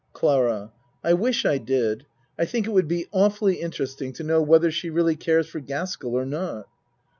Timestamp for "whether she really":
4.41-5.15